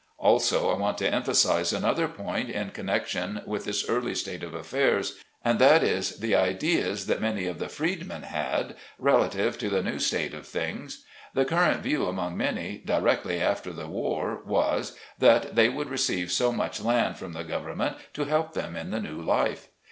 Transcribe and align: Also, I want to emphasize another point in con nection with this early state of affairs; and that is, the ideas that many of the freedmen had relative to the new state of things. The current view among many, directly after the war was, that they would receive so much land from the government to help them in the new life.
Also, 0.17 0.71
I 0.71 0.77
want 0.79 0.97
to 0.97 1.07
emphasize 1.13 1.71
another 1.71 2.07
point 2.07 2.49
in 2.49 2.71
con 2.71 2.85
nection 2.85 3.45
with 3.45 3.65
this 3.65 3.87
early 3.87 4.15
state 4.15 4.41
of 4.41 4.55
affairs; 4.55 5.19
and 5.45 5.59
that 5.59 5.83
is, 5.83 6.17
the 6.17 6.33
ideas 6.35 7.05
that 7.05 7.21
many 7.21 7.45
of 7.45 7.59
the 7.59 7.69
freedmen 7.69 8.23
had 8.23 8.75
relative 8.97 9.59
to 9.59 9.69
the 9.69 9.83
new 9.83 9.99
state 9.99 10.33
of 10.33 10.47
things. 10.47 11.05
The 11.35 11.45
current 11.45 11.81
view 11.83 12.07
among 12.07 12.35
many, 12.35 12.81
directly 12.83 13.39
after 13.39 13.71
the 13.71 13.85
war 13.85 14.41
was, 14.43 14.97
that 15.19 15.53
they 15.53 15.69
would 15.69 15.91
receive 15.91 16.31
so 16.31 16.51
much 16.51 16.81
land 16.81 17.17
from 17.17 17.33
the 17.33 17.43
government 17.43 17.97
to 18.15 18.23
help 18.25 18.53
them 18.53 18.75
in 18.75 18.89
the 18.89 19.01
new 19.01 19.21
life. 19.21 19.67